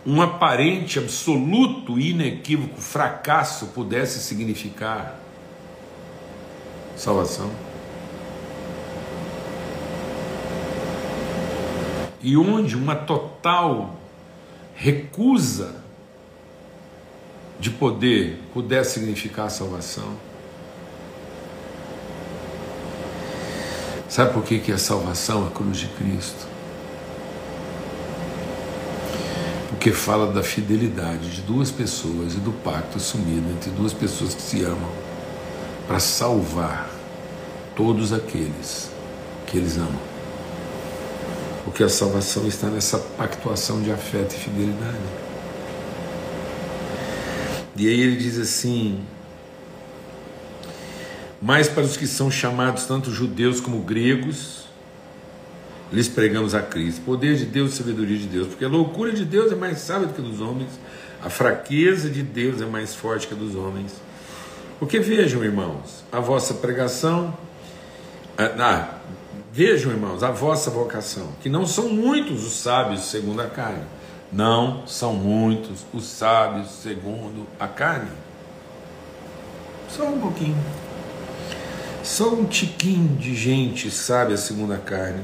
um 0.05 0.21
aparente, 0.21 0.99
absoluto 0.99 1.99
e 1.99 2.11
inequívoco 2.11 2.81
fracasso 2.81 3.67
pudesse 3.67 4.19
significar 4.19 5.19
salvação. 6.95 7.51
E 12.21 12.35
onde 12.35 12.75
uma 12.75 12.95
total 12.95 13.95
recusa 14.75 15.81
de 17.59 17.69
poder 17.69 18.39
pudesse 18.53 18.99
significar 18.99 19.49
salvação. 19.49 20.30
Sabe 24.11 24.33
por 24.33 24.43
que, 24.43 24.59
que 24.59 24.73
é 24.73 24.77
salvação 24.77 25.47
a 25.47 25.51
cruz 25.51 25.77
de 25.77 25.87
Cristo? 25.87 26.45
Porque 29.69 29.93
fala 29.93 30.33
da 30.33 30.43
fidelidade 30.43 31.29
de 31.29 31.41
duas 31.43 31.71
pessoas 31.71 32.33
e 32.33 32.37
do 32.39 32.51
pacto 32.61 32.97
assumido 32.97 33.49
entre 33.51 33.69
duas 33.71 33.93
pessoas 33.93 34.35
que 34.35 34.41
se 34.41 34.65
amam 34.65 34.91
para 35.87 35.97
salvar 35.97 36.89
todos 37.73 38.11
aqueles 38.11 38.89
que 39.47 39.57
eles 39.57 39.77
amam. 39.77 40.01
Porque 41.63 41.81
a 41.81 41.87
salvação 41.87 42.45
está 42.45 42.67
nessa 42.67 42.97
pactuação 42.97 43.81
de 43.81 43.93
afeto 43.93 44.35
e 44.35 44.39
fidelidade. 44.39 44.97
E 47.77 47.87
aí 47.87 48.01
ele 48.01 48.17
diz 48.17 48.37
assim: 48.37 48.99
Mas 51.41 51.67
para 51.67 51.83
os 51.83 51.97
que 51.97 52.05
são 52.05 52.29
chamados, 52.29 52.85
tanto 52.85 53.11
judeus 53.11 53.59
como 53.59 53.79
gregos, 53.79 54.65
lhes 55.91 56.07
pregamos 56.07 56.53
a 56.53 56.61
Cristo. 56.61 57.01
Poder 57.01 57.35
de 57.35 57.45
Deus 57.45 57.73
sabedoria 57.73 58.17
de 58.17 58.27
Deus, 58.27 58.47
porque 58.47 58.63
a 58.63 58.69
loucura 58.69 59.11
de 59.11 59.25
Deus 59.25 59.51
é 59.51 59.55
mais 59.55 59.79
sábia 59.79 60.07
do 60.07 60.13
que 60.13 60.21
a 60.21 60.23
dos 60.23 60.39
homens, 60.39 60.69
a 61.23 61.29
fraqueza 61.29 62.09
de 62.09 62.21
Deus 62.21 62.61
é 62.61 62.65
mais 62.65 62.93
forte 62.93 63.27
que 63.27 63.33
a 63.33 63.37
dos 63.37 63.55
homens. 63.55 63.93
Porque 64.79 64.99
vejam, 64.99 65.43
irmãos, 65.43 66.03
a 66.11 66.19
vossa 66.19 66.55
pregação, 66.55 67.35
ah, 68.37 68.51
ah, 68.59 68.95
vejam, 69.51 69.91
irmãos, 69.91 70.23
a 70.23 70.31
vossa 70.31 70.69
vocação, 70.69 71.29
que 71.41 71.49
não 71.49 71.65
são 71.65 71.89
muitos 71.89 72.45
os 72.45 72.53
sábios 72.53 73.01
segundo 73.05 73.41
a 73.41 73.47
carne, 73.47 73.83
não 74.31 74.87
são 74.87 75.13
muitos 75.13 75.85
os 75.93 76.05
sábios 76.05 76.69
segundo 76.69 77.47
a 77.59 77.67
carne. 77.67 78.09
Só 79.89 80.05
um 80.05 80.19
pouquinho. 80.19 80.57
Só 82.03 82.33
um 82.33 82.45
tiquinho 82.45 83.15
de 83.17 83.35
gente 83.35 83.89
segundo 84.37 84.73
a 84.73 84.77
carne 84.77 85.23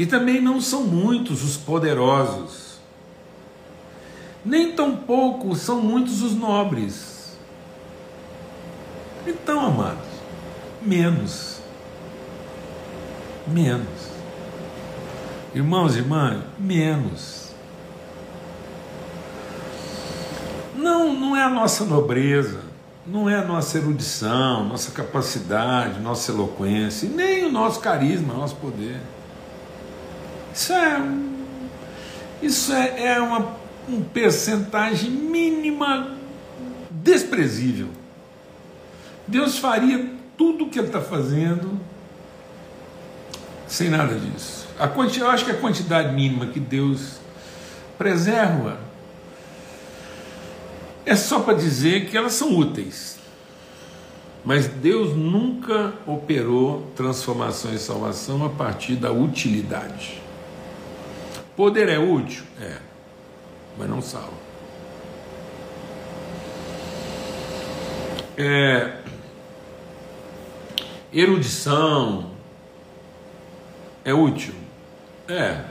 e 0.00 0.06
também 0.06 0.40
não 0.40 0.62
são 0.62 0.84
muitos 0.84 1.44
os 1.44 1.58
poderosos, 1.58 2.78
nem 4.42 4.72
tampouco 4.72 5.54
são 5.54 5.82
muitos 5.82 6.22
os 6.22 6.34
nobres. 6.34 7.36
Então, 9.26 9.60
amados, 9.60 10.08
menos. 10.80 11.60
Menos. 13.46 14.10
Irmãos 15.54 15.94
e 15.94 15.98
irmãs, 15.98 16.44
menos. 16.58 17.50
Não, 20.74 21.12
não 21.12 21.36
é 21.36 21.42
a 21.42 21.50
nossa 21.50 21.84
nobreza, 21.84 22.60
não 23.10 23.28
é 23.28 23.36
a 23.36 23.44
nossa 23.44 23.78
erudição, 23.78 24.64
nossa 24.64 24.92
capacidade, 24.92 26.00
nossa 26.00 26.30
eloquência, 26.30 27.08
nem 27.08 27.44
o 27.44 27.50
nosso 27.50 27.80
carisma, 27.80 28.34
nosso 28.34 28.56
poder. 28.56 29.00
Isso 30.54 30.72
é, 30.72 31.02
isso 32.40 32.72
é, 32.72 33.14
é 33.14 33.20
uma 33.20 33.58
um 33.88 34.02
percentagem 34.02 35.10
mínima 35.10 36.14
desprezível. 36.90 37.88
Deus 39.26 39.58
faria 39.58 40.10
tudo 40.36 40.64
o 40.64 40.70
que 40.70 40.78
Ele 40.78 40.88
está 40.88 41.00
fazendo 41.00 41.80
sem 43.66 43.88
nada 43.88 44.14
disso. 44.14 44.68
A 44.78 44.88
quanti, 44.88 45.20
eu 45.20 45.28
acho 45.28 45.44
que 45.44 45.50
a 45.50 45.56
quantidade 45.56 46.14
mínima 46.14 46.46
que 46.46 46.60
Deus 46.60 47.20
preserva 47.98 48.78
é 51.04 51.16
só 51.16 51.40
para 51.40 51.54
dizer 51.54 52.08
que 52.08 52.16
elas 52.16 52.32
são 52.34 52.56
úteis. 52.56 53.18
Mas 54.44 54.66
Deus 54.68 55.14
nunca 55.14 55.92
operou 56.06 56.86
transformação 56.96 57.74
e 57.74 57.78
salvação 57.78 58.44
a 58.44 58.48
partir 58.48 58.96
da 58.96 59.12
utilidade. 59.12 60.20
Poder 61.54 61.88
é 61.88 61.98
útil? 61.98 62.44
É, 62.60 62.78
mas 63.76 63.88
não 63.88 64.00
salva. 64.00 64.32
É, 68.36 68.96
erudição 71.12 72.30
é 74.04 74.14
útil? 74.14 74.54
É. 75.28 75.64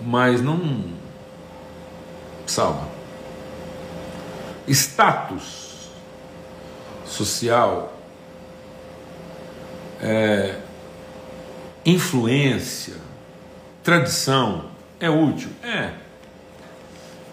Mas 0.00 0.40
não 0.40 0.97
salva. 2.50 2.88
Status 4.66 5.88
social 7.04 7.98
é, 10.00 10.56
influência, 11.84 12.94
tradição, 13.82 14.66
é 15.00 15.08
útil? 15.08 15.50
É. 15.62 15.92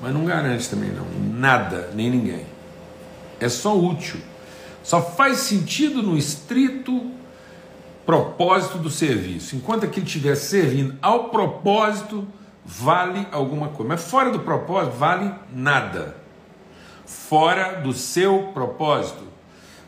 Mas 0.02 0.14
não 0.14 0.26
garante 0.26 0.70
também 0.70 0.92
não, 0.92 1.06
nada, 1.38 1.92
nem 1.94 2.10
ninguém. 2.10 2.46
É 3.40 3.50
só 3.50 3.78
útil. 3.78 4.20
Só 4.84 5.02
faz 5.02 5.40
sentido 5.40 6.02
no 6.02 6.18
estrito 6.18 7.12
propósito 8.06 8.78
do 8.78 8.90
serviço. 8.90 9.56
Enquanto 9.56 9.86
aquilo 9.86 10.06
estiver 10.06 10.36
servindo 10.36 10.96
ao 11.02 11.30
propósito, 11.30 12.28
vale 12.66 13.28
alguma 13.32 13.68
coisa. 13.68 13.90
Mas 13.90 14.10
fora 14.10 14.32
do 14.32 14.40
propósito, 14.40 14.98
vale 14.98 15.32
nada. 15.54 16.18
Fora 17.06 17.82
do 17.82 17.94
seu 17.94 18.50
propósito, 18.54 19.24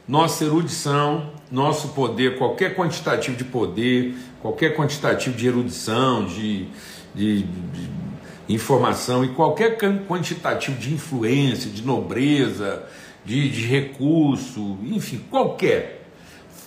nossa 0.07 0.45
erudição, 0.45 1.31
nosso 1.51 1.89
poder, 1.89 2.37
qualquer 2.37 2.75
quantitativo 2.75 3.35
de 3.35 3.43
poder, 3.43 4.15
qualquer 4.39 4.75
quantitativo 4.75 5.35
de 5.35 5.47
erudição, 5.47 6.25
de, 6.25 6.67
de, 7.15 7.43
de 7.43 7.89
informação 8.47 9.25
e 9.25 9.29
qualquer 9.29 9.77
quantitativo 10.07 10.77
de 10.77 10.93
influência, 10.93 11.71
de 11.71 11.81
nobreza, 11.81 12.83
de, 13.25 13.49
de 13.49 13.61
recurso, 13.65 14.77
enfim, 14.83 15.19
qualquer, 15.29 16.07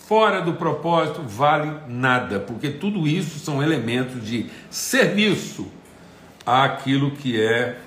fora 0.06 0.40
do 0.40 0.54
propósito, 0.54 1.22
vale 1.24 1.72
nada, 1.86 2.40
porque 2.40 2.68
tudo 2.68 3.06
isso 3.06 3.38
são 3.38 3.62
elementos 3.62 4.26
de 4.26 4.50
serviço 4.68 5.68
àquilo 6.50 7.12
que 7.12 7.40
é 7.40 7.78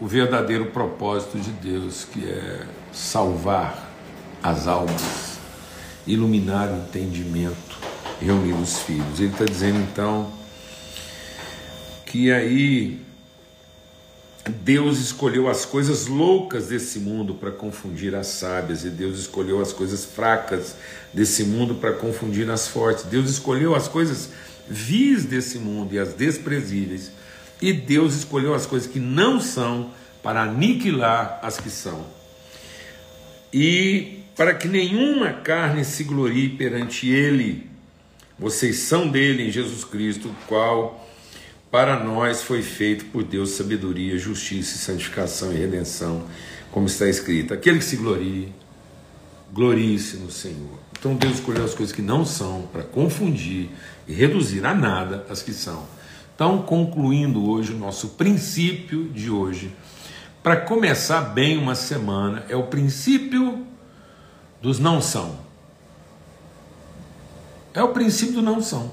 o 0.00 0.06
verdadeiro 0.06 0.66
propósito 0.66 1.38
de 1.38 1.50
Deus, 1.50 2.04
que 2.04 2.26
é 2.26 2.66
salvar 2.92 3.90
as 4.42 4.66
almas, 4.66 5.38
iluminar 6.06 6.70
o 6.70 6.76
entendimento, 6.78 7.78
reunir 8.20 8.54
os 8.54 8.78
filhos. 8.78 9.20
Ele 9.20 9.30
está 9.30 9.44
dizendo 9.44 9.78
então 9.80 10.32
que 12.06 12.32
aí 12.32 13.02
Deus 14.48 14.98
escolheu 14.98 15.48
as 15.48 15.66
coisas 15.66 16.06
loucas 16.06 16.68
desse 16.68 16.98
mundo 16.98 17.34
para 17.34 17.50
confundir 17.50 18.14
as 18.14 18.28
sábias, 18.28 18.84
e 18.84 18.88
Deus 18.88 19.18
escolheu 19.18 19.60
as 19.60 19.72
coisas 19.72 20.06
fracas 20.06 20.74
desse 21.12 21.44
mundo 21.44 21.74
para 21.74 21.92
confundir 21.92 22.50
as 22.50 22.66
fortes. 22.66 23.04
Deus 23.04 23.28
escolheu 23.28 23.74
as 23.74 23.86
coisas 23.86 24.30
vis 24.66 25.24
desse 25.24 25.58
mundo 25.58 25.92
e 25.92 25.98
as 25.98 26.14
desprezíveis, 26.14 27.10
e 27.60 27.72
Deus 27.72 28.14
escolheu 28.14 28.54
as 28.54 28.66
coisas 28.66 28.90
que 28.90 28.98
não 28.98 29.40
são 29.40 29.90
para 30.22 30.42
aniquilar 30.42 31.38
as 31.42 31.58
que 31.58 31.70
são. 31.70 32.06
E 33.52 34.20
para 34.36 34.54
que 34.54 34.68
nenhuma 34.68 35.32
carne 35.32 35.84
se 35.84 36.04
glorie 36.04 36.50
perante 36.50 37.08
Ele. 37.08 37.68
Vocês 38.38 38.76
são 38.76 39.08
dele 39.08 39.48
em 39.48 39.50
Jesus 39.50 39.84
Cristo, 39.84 40.34
qual 40.46 41.06
para 41.70 42.02
nós 42.02 42.42
foi 42.42 42.62
feito 42.62 43.04
por 43.06 43.22
Deus 43.22 43.50
sabedoria, 43.50 44.18
justiça, 44.18 44.78
santificação 44.78 45.52
e 45.52 45.56
redenção, 45.56 46.26
como 46.72 46.86
está 46.86 47.08
escrito. 47.08 47.52
Aquele 47.52 47.78
que 47.78 47.84
se 47.84 47.96
glorie, 47.96 48.52
glorie-se 49.52 50.16
no 50.16 50.30
Senhor. 50.30 50.78
Então 50.98 51.14
Deus 51.14 51.34
escolheu 51.34 51.64
as 51.64 51.74
coisas 51.74 51.94
que 51.94 52.02
não 52.02 52.24
são 52.24 52.68
para 52.72 52.82
confundir 52.82 53.68
e 54.08 54.12
reduzir 54.12 54.64
a 54.64 54.74
nada 54.74 55.26
as 55.28 55.42
que 55.42 55.52
são. 55.52 55.86
Então, 56.40 56.62
concluindo 56.62 57.50
hoje 57.50 57.74
o 57.74 57.76
nosso 57.76 58.08
princípio 58.08 59.10
de 59.10 59.30
hoje, 59.30 59.76
para 60.42 60.56
começar 60.56 61.20
bem 61.20 61.58
uma 61.58 61.74
semana, 61.74 62.46
é 62.48 62.56
o 62.56 62.62
princípio 62.62 63.66
dos 64.62 64.78
não 64.78 65.02
são. 65.02 65.38
É 67.74 67.82
o 67.82 67.88
princípio 67.88 68.36
do 68.36 68.40
não 68.40 68.62
são. 68.62 68.90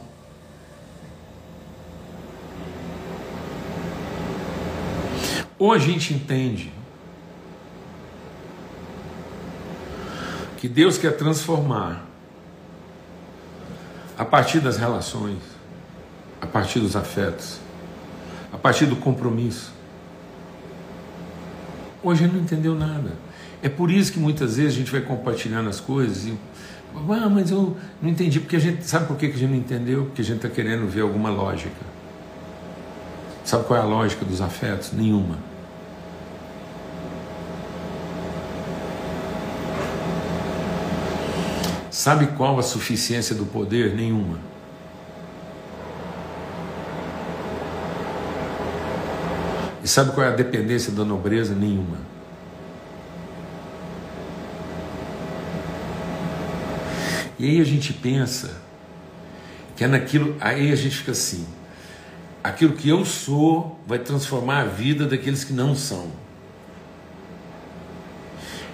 Ou 5.58 5.72
a 5.72 5.80
gente 5.80 6.14
entende 6.14 6.74
que 10.58 10.68
Deus 10.68 10.98
quer 10.98 11.16
transformar 11.16 12.06
a 14.18 14.26
partir 14.26 14.60
das 14.60 14.76
relações, 14.76 15.57
a 16.41 16.47
partir 16.47 16.80
dos 16.80 16.95
afetos, 16.95 17.60
a 18.52 18.58
partir 18.58 18.86
do 18.86 18.95
compromisso. 18.95 19.71
Hoje 22.04 22.23
ele 22.23 22.34
não 22.34 22.41
entendeu 22.41 22.76
nada. 22.76 23.12
É 23.62 23.69
por 23.69 23.89
isso 23.91 24.12
que 24.13 24.19
muitas 24.19 24.58
vezes 24.58 24.73
a 24.73 24.78
gente 24.78 24.91
vai 24.91 25.02
compartilhando 25.02 25.69
as 25.69 25.80
coisas 25.80 26.26
e. 26.26 26.38
Ah, 26.95 27.30
mas 27.30 27.52
eu 27.52 27.76
não 28.02 28.10
entendi, 28.10 28.39
porque 28.39 28.56
a 28.56 28.60
gente. 28.60 28.86
Sabe 28.86 29.08
por 29.08 29.17
que 29.17 29.26
a 29.26 29.30
gente 29.30 29.50
não 29.50 29.56
entendeu? 29.58 30.06
Porque 30.06 30.21
a 30.21 30.26
gente 30.26 30.38
está 30.38 30.50
querendo 30.50 30.88
ver 30.88 31.02
alguma 31.02 31.30
lógica. 31.30 31.97
Sabe 33.43 33.65
qual 33.65 33.80
é 33.80 33.82
a 33.82 33.86
lógica 33.86 34.26
dos 34.26 34.41
afetos? 34.41 34.91
Nenhuma. 34.93 35.38
Sabe 41.89 42.28
qual 42.38 42.60
a 42.60 42.63
suficiência 42.63 43.36
do 43.36 43.45
poder? 43.45 43.95
Nenhuma. 43.95 44.47
E 49.88 49.89
sabe 49.89 50.12
qual 50.12 50.28
é 50.28 50.30
a 50.30 50.36
dependência 50.36 50.91
da 50.91 51.06
nobreza? 51.06 51.56
Nenhuma. 51.56 52.00
E 57.39 57.45
aí 57.45 57.62
a 57.62 57.63
gente 57.63 57.93
pensa 57.93 58.60
que 59.78 59.86
é 59.86 59.88
naquilo, 59.88 60.36
aí 60.41 60.73
a 60.73 60.76
gente 60.76 60.97
fica 60.97 61.13
assim: 61.13 61.47
aquilo 62.43 62.73
que 62.73 62.89
eu 62.89 63.06
sou 63.06 63.80
vai 63.88 63.97
transformar 63.97 64.60
a 64.60 64.65
vida 64.65 65.08
daqueles 65.08 65.45
que 65.45 65.54
não 65.54 65.73
são. 65.73 66.12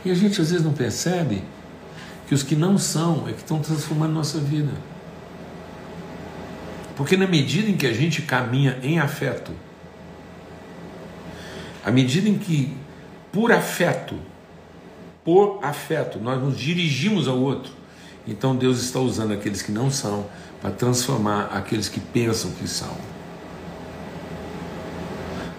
E 0.03 0.09
a 0.09 0.15
gente 0.15 0.41
às 0.41 0.49
vezes 0.49 0.65
não 0.65 0.73
percebe 0.73 1.43
que 2.27 2.33
os 2.33 2.41
que 2.41 2.55
não 2.55 2.75
são 2.75 3.29
é 3.29 3.33
que 3.33 3.41
estão 3.41 3.59
transformando 3.59 4.13
nossa 4.13 4.39
vida. 4.39 4.73
Porque 6.95 7.15
na 7.15 7.27
medida 7.27 7.69
em 7.69 7.77
que 7.77 7.85
a 7.85 7.93
gente 7.93 8.23
caminha 8.23 8.79
em 8.81 8.97
afeto, 8.97 9.51
à 11.83 11.91
medida 11.91 12.29
em 12.29 12.37
que, 12.37 12.75
por 13.31 13.51
afeto, 13.51 14.15
por 15.23 15.59
afeto, 15.61 16.19
nós 16.19 16.41
nos 16.41 16.57
dirigimos 16.57 17.27
ao 17.27 17.37
outro, 17.37 17.71
então 18.27 18.55
Deus 18.55 18.81
está 18.81 18.99
usando 18.99 19.33
aqueles 19.33 19.61
que 19.61 19.71
não 19.71 19.89
são 19.89 20.25
para 20.61 20.71
transformar 20.71 21.45
aqueles 21.53 21.89
que 21.89 21.99
pensam 21.99 22.51
que 22.51 22.67
são. 22.67 22.95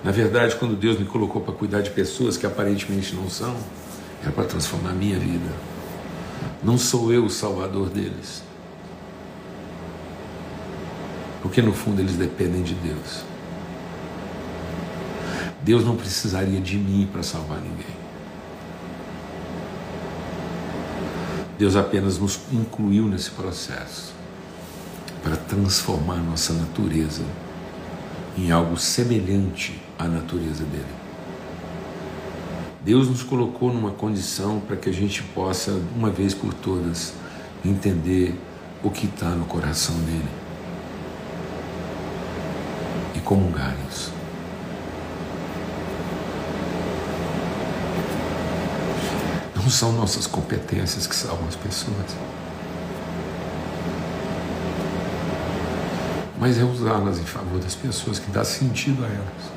Na 0.03 0.11
verdade, 0.11 0.57
quando 0.57 0.77
Deus 0.77 0.99
me 0.99 1.07
colocou 1.07 1.41
para 1.41 1.55
cuidar 1.55 1.81
de 1.81 1.91
pessoas 1.91 2.37
que 2.37 2.47
aparentemente 2.47 3.15
não 3.15 3.29
são, 3.29 3.57
era 4.23 4.33
para 4.33 4.45
transformar 4.45 4.91
a 4.91 4.95
minha 4.95 5.19
vida. 5.19 5.51
Não 6.63 6.77
sou 6.77 7.13
eu 7.13 7.25
o 7.25 7.31
salvador 7.31 7.89
deles. 7.89 8.43
Porque 11.43 11.61
no 11.61 11.73
fundo 11.73 12.01
eles 12.01 12.17
dependem 12.17 12.63
de 12.63 12.75
Deus. 12.75 13.34
Deus 15.65 15.83
não 15.83 15.97
precisaria 15.97 16.61
de 16.61 16.77
mim 16.77 17.09
para 17.11 17.23
salvar 17.23 17.59
ninguém. 17.59 18.05
Deus 21.59 21.75
apenas 21.75 22.19
nos 22.19 22.39
incluiu 22.53 23.07
nesse 23.07 23.31
processo 23.31 24.13
para 25.23 25.37
transformar 25.37 26.17
nossa 26.17 26.53
natureza 26.53 27.25
em 28.37 28.51
algo 28.51 28.77
semelhante 28.77 29.81
à 29.99 30.05
natureza 30.05 30.65
dele. 30.65 30.85
Deus 32.85 33.09
nos 33.09 33.23
colocou 33.23 33.73
numa 33.73 33.93
condição 33.93 34.61
para 34.61 34.77
que 34.77 34.91
a 34.91 34.93
gente 34.93 35.23
possa, 35.23 35.81
uma 35.97 36.11
vez 36.11 36.35
por 36.35 36.53
todas, 36.53 37.15
entender 37.65 38.39
o 38.83 38.91
que 38.91 39.07
está 39.07 39.31
no 39.31 39.47
coração 39.47 39.97
dele 40.01 40.29
e 43.15 43.21
comungar 43.21 43.75
isso. 43.91 44.14
Não 49.65 49.71
são 49.71 49.93
nossas 49.93 50.27
competências 50.27 51.07
que 51.07 51.17
salvam 51.17 51.49
as 51.49 51.57
pessoas. 51.57 52.15
Mas 56.39 56.59
é 56.59 56.65
usá-las 56.65 57.19
em 57.19 57.25
favor 57.25 57.59
das 57.59 57.75
pessoas 57.75 58.19
que 58.19 58.31
dá 58.31 58.45
sentido 58.45 59.03
a 59.03 59.09
elas. 59.09 59.55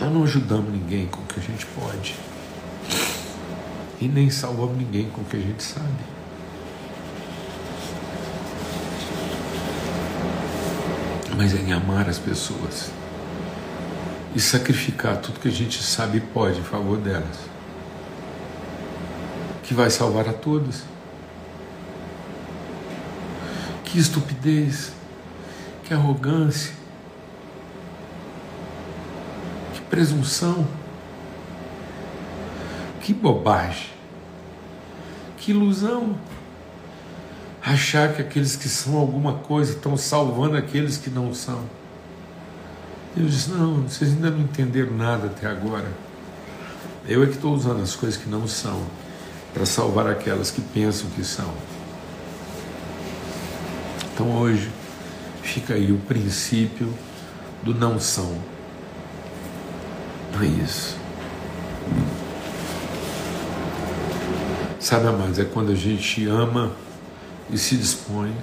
Nós 0.00 0.12
não 0.12 0.24
ajudamos 0.24 0.72
ninguém 0.72 1.06
com 1.06 1.20
o 1.20 1.24
que 1.24 1.38
a 1.38 1.42
gente 1.44 1.64
pode. 1.66 2.16
E 4.00 4.08
nem 4.08 4.30
salvamos 4.30 4.76
ninguém 4.76 5.08
com 5.10 5.20
o 5.20 5.24
que 5.24 5.36
a 5.36 5.40
gente 5.40 5.62
sabe. 5.62 5.86
Mas 11.36 11.54
é 11.54 11.58
em 11.58 11.72
amar 11.72 12.08
as 12.08 12.18
pessoas 12.18 12.90
e 14.34 14.40
sacrificar 14.40 15.18
tudo 15.18 15.40
que 15.40 15.48
a 15.48 15.52
gente 15.52 15.82
sabe 15.82 16.18
e 16.18 16.20
pode 16.20 16.58
em 16.58 16.64
favor 16.64 16.98
delas, 16.98 17.38
que 19.62 19.74
vai 19.74 19.90
salvar 19.90 20.28
a 20.28 20.32
todos. 20.32 20.82
Que 23.84 23.98
estupidez, 23.98 24.92
que 25.84 25.92
arrogância, 25.92 26.72
que 29.74 29.82
presunção, 29.82 30.66
que 33.02 33.12
bobagem, 33.12 33.90
que 35.36 35.50
ilusão. 35.50 36.16
Achar 37.64 38.14
que 38.14 38.22
aqueles 38.22 38.56
que 38.56 38.68
são 38.68 38.96
alguma 38.96 39.34
coisa 39.34 39.72
estão 39.72 39.96
salvando 39.96 40.56
aqueles 40.56 40.96
que 40.96 41.10
não 41.10 41.34
são. 41.34 41.62
Deus 43.14 43.32
disse: 43.32 43.50
Não, 43.50 43.82
vocês 43.82 44.10
ainda 44.10 44.30
não 44.30 44.40
entenderam 44.40 44.96
nada 44.96 45.26
até 45.26 45.46
agora. 45.46 45.90
Eu 47.06 47.22
é 47.22 47.26
que 47.26 47.32
estou 47.32 47.54
usando 47.54 47.82
as 47.82 47.94
coisas 47.94 48.20
que 48.20 48.28
não 48.28 48.46
são 48.46 48.82
para 49.52 49.66
salvar 49.66 50.06
aquelas 50.06 50.50
que 50.50 50.60
pensam 50.60 51.10
que 51.10 51.22
são. 51.24 51.52
Então 54.14 54.38
hoje 54.38 54.70
fica 55.42 55.74
aí 55.74 55.92
o 55.92 55.98
princípio 55.98 56.92
do 57.62 57.74
não 57.74 58.00
são. 58.00 58.38
Não 60.32 60.42
é 60.42 60.46
isso. 60.46 60.96
Sabe, 64.80 65.06
amados, 65.06 65.38
é 65.38 65.44
quando 65.44 65.70
a 65.70 65.74
gente 65.74 66.26
ama 66.26 66.72
e 67.50 67.58
se 67.58 67.76
dispõe 67.76 68.34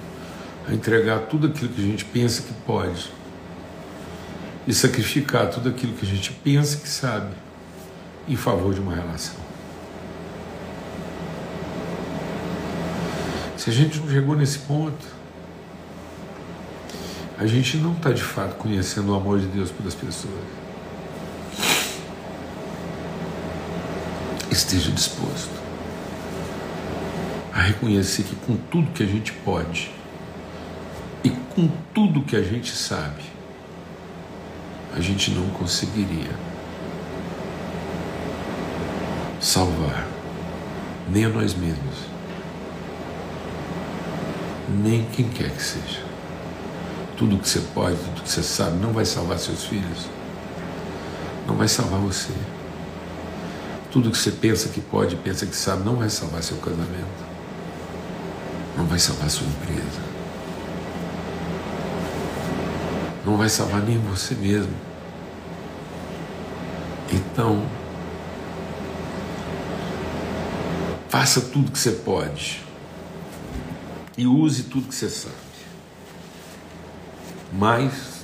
a 0.68 0.72
entregar 0.72 1.20
tudo 1.22 1.48
aquilo 1.48 1.70
que 1.70 1.80
a 1.80 1.84
gente 1.84 2.04
pensa 2.04 2.42
que 2.42 2.52
pode 2.64 3.10
e 4.70 4.72
sacrificar 4.72 5.50
tudo 5.50 5.68
aquilo 5.68 5.94
que 5.94 6.06
a 6.06 6.08
gente 6.08 6.30
pensa 6.30 6.76
que 6.76 6.88
sabe 6.88 7.34
em 8.28 8.36
favor 8.36 8.72
de 8.72 8.78
uma 8.78 8.94
relação. 8.94 9.34
Se 13.56 13.68
a 13.68 13.72
gente 13.72 13.98
não 13.98 14.08
chegou 14.08 14.36
nesse 14.36 14.60
ponto, 14.60 15.04
a 17.36 17.48
gente 17.48 17.78
não 17.78 17.94
está 17.94 18.12
de 18.12 18.22
fato 18.22 18.54
conhecendo 18.58 19.10
o 19.10 19.14
amor 19.16 19.40
de 19.40 19.46
Deus 19.46 19.72
pelas 19.72 19.92
pessoas. 19.92 20.38
Esteja 24.52 24.92
disposto 24.92 25.60
a 27.52 27.60
reconhecer 27.60 28.22
que 28.22 28.36
com 28.36 28.56
tudo 28.56 28.92
que 28.92 29.02
a 29.02 29.06
gente 29.06 29.32
pode 29.32 29.90
e 31.24 31.30
com 31.30 31.68
tudo 31.92 32.22
que 32.22 32.36
a 32.36 32.42
gente 32.42 32.70
sabe, 32.70 33.39
a 34.96 35.00
gente 35.00 35.30
não 35.30 35.48
conseguiria 35.50 36.30
salvar 39.40 40.06
nem 41.08 41.24
a 41.24 41.28
nós 41.28 41.54
mesmos, 41.54 41.96
nem 44.82 45.04
quem 45.06 45.28
quer 45.28 45.50
que 45.50 45.62
seja. 45.62 46.02
Tudo 47.16 47.38
que 47.38 47.48
você 47.48 47.60
pode, 47.74 47.96
tudo 47.96 48.22
que 48.22 48.30
você 48.30 48.42
sabe, 48.42 48.78
não 48.78 48.92
vai 48.92 49.04
salvar 49.04 49.38
seus 49.38 49.64
filhos, 49.64 50.06
não 51.46 51.56
vai 51.56 51.68
salvar 51.68 52.00
você. 52.00 52.32
Tudo 53.90 54.10
que 54.10 54.18
você 54.18 54.30
pensa 54.30 54.68
que 54.68 54.80
pode, 54.80 55.16
pensa 55.16 55.44
que 55.46 55.56
sabe, 55.56 55.84
não 55.84 55.96
vai 55.96 56.08
salvar 56.08 56.42
seu 56.42 56.56
casamento, 56.58 57.24
não 58.76 58.86
vai 58.86 58.98
salvar 58.98 59.28
sua 59.28 59.46
empresa 59.46 60.09
não 63.30 63.36
vai 63.36 63.48
salvar 63.48 63.80
nem 63.80 63.96
você 63.96 64.34
mesmo. 64.34 64.74
Então, 67.12 67.64
faça 71.08 71.40
tudo 71.40 71.70
que 71.70 71.78
você 71.78 71.92
pode 71.92 72.60
e 74.18 74.26
use 74.26 74.64
tudo 74.64 74.88
que 74.88 74.94
você 74.94 75.08
sabe. 75.08 75.34
mas 77.52 78.20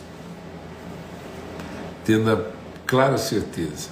tendo 2.05 2.31
a 2.31 2.45
clara 2.87 3.19
certeza 3.19 3.89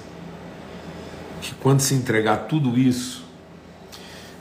que 1.41 1.53
quando 1.55 1.81
se 1.81 1.93
entregar 1.93 2.47
tudo 2.47 2.79
isso, 2.79 3.25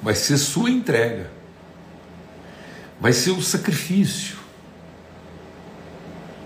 vai 0.01 0.15
ser 0.15 0.39
sua 0.39 0.71
entrega, 0.71 1.31
vai 3.01 3.13
ser 3.13 3.33
o 3.33 3.43
sacrifício 3.43 4.43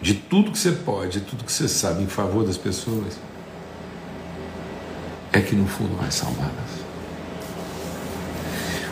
de 0.01 0.15
tudo 0.15 0.53
que 0.53 0.59
você 0.59 0.73
pode, 0.73 1.21
de 1.21 1.27
tudo 1.27 1.45
que 1.45 1.53
você 1.53 1.69
sabe 1.69 2.03
em 2.03 2.07
favor 2.07 2.45
das 2.45 2.57
pessoas, 2.57 3.19
é 5.33 5.41
que 5.41 5.55
no 5.55 5.67
fundo 5.67 5.97
vai 5.97 6.11
salvá-las. 6.11 6.89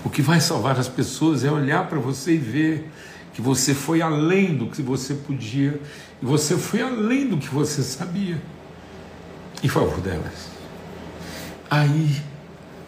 O 0.04 0.10
que 0.10 0.22
vai 0.22 0.40
salvar 0.40 0.78
as 0.78 0.88
pessoas 0.88 1.44
é 1.44 1.50
olhar 1.50 1.88
para 1.88 1.98
você 1.98 2.34
e 2.34 2.38
ver 2.38 2.90
que 3.32 3.42
você 3.42 3.74
foi 3.74 4.00
além 4.00 4.56
do 4.56 4.66
que 4.68 4.80
você 4.80 5.14
podia 5.14 5.80
e 6.22 6.24
você 6.24 6.56
foi 6.56 6.80
além 6.80 7.28
do 7.28 7.36
que 7.36 7.48
você 7.48 7.82
sabia 7.82 8.40
em 9.62 9.68
favor 9.68 10.00
delas. 10.00 10.48
Aí 11.68 12.22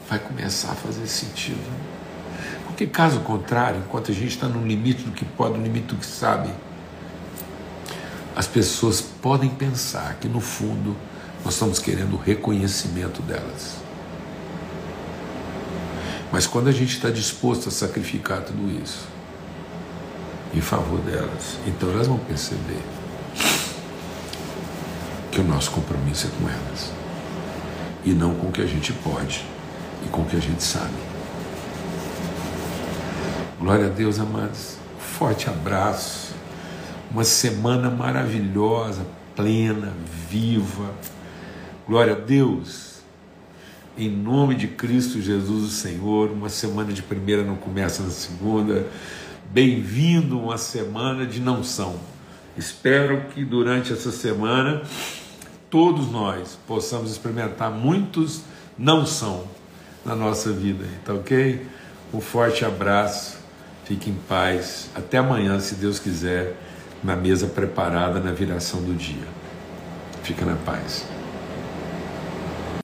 vai 0.08 0.18
começar 0.18 0.72
a 0.72 0.74
fazer 0.74 1.06
sentido. 1.06 1.58
Porque, 2.66 2.86
caso 2.86 3.20
contrário, 3.20 3.80
enquanto 3.80 4.12
a 4.12 4.14
gente 4.14 4.28
está 4.28 4.46
no 4.46 4.64
limite 4.64 5.02
do 5.02 5.10
que 5.10 5.24
pode, 5.24 5.58
no 5.58 5.64
limite 5.64 5.86
do 5.86 5.96
que 5.96 6.06
sabe, 6.06 6.50
as 8.38 8.46
pessoas 8.46 9.00
podem 9.00 9.50
pensar 9.50 10.14
que, 10.20 10.28
no 10.28 10.40
fundo, 10.40 10.96
nós 11.44 11.54
estamos 11.54 11.80
querendo 11.80 12.14
o 12.14 12.16
reconhecimento 12.16 13.20
delas. 13.20 13.78
Mas 16.30 16.46
quando 16.46 16.68
a 16.68 16.72
gente 16.72 16.94
está 16.94 17.10
disposto 17.10 17.68
a 17.68 17.72
sacrificar 17.72 18.42
tudo 18.42 18.70
isso 18.80 19.08
em 20.54 20.60
favor 20.60 21.00
delas, 21.00 21.58
então 21.66 21.90
elas 21.90 22.06
vão 22.06 22.16
perceber 22.16 22.80
que 25.32 25.40
o 25.40 25.44
nosso 25.44 25.72
compromisso 25.72 26.28
é 26.28 26.30
com 26.40 26.48
elas 26.48 26.92
e 28.04 28.12
não 28.12 28.36
com 28.36 28.46
o 28.46 28.52
que 28.52 28.62
a 28.62 28.66
gente 28.66 28.92
pode 28.92 29.44
e 30.06 30.08
com 30.10 30.22
o 30.22 30.24
que 30.26 30.36
a 30.36 30.40
gente 30.40 30.62
sabe. 30.62 30.94
Glória 33.58 33.86
a 33.86 33.90
Deus, 33.90 34.20
amados. 34.20 34.76
Forte 35.18 35.50
abraço. 35.50 36.37
Uma 37.10 37.24
semana 37.24 37.88
maravilhosa, 37.88 39.06
plena, 39.34 39.94
viva. 40.28 40.92
Glória 41.86 42.12
a 42.12 42.16
Deus. 42.16 42.98
Em 43.96 44.10
nome 44.10 44.54
de 44.54 44.68
Cristo 44.68 45.18
Jesus, 45.20 45.64
o 45.64 45.70
Senhor. 45.70 46.30
Uma 46.30 46.50
semana 46.50 46.92
de 46.92 47.00
primeira 47.00 47.42
não 47.42 47.56
começa 47.56 48.02
na 48.02 48.10
segunda. 48.10 48.86
Bem-vindo 49.50 50.38
uma 50.38 50.58
semana 50.58 51.24
de 51.24 51.40
não 51.40 51.64
são. 51.64 51.98
Espero 52.58 53.22
que 53.34 53.42
durante 53.42 53.90
essa 53.90 54.10
semana 54.10 54.82
todos 55.70 56.12
nós 56.12 56.58
possamos 56.66 57.10
experimentar 57.10 57.70
muitos 57.70 58.42
não 58.76 59.06
são 59.06 59.44
na 60.04 60.14
nossa 60.14 60.52
vida. 60.52 60.84
Tá 61.06 61.14
ok? 61.14 61.66
Um 62.12 62.20
forte 62.20 62.66
abraço, 62.66 63.38
fique 63.84 64.10
em 64.10 64.14
paz. 64.28 64.90
Até 64.94 65.16
amanhã, 65.16 65.58
se 65.58 65.74
Deus 65.74 65.98
quiser, 65.98 66.67
na 67.02 67.16
mesa 67.16 67.46
preparada 67.46 68.20
na 68.20 68.32
viração 68.32 68.82
do 68.82 68.94
dia. 68.94 69.28
Fica 70.22 70.44
na 70.44 70.56
paz. 70.56 71.06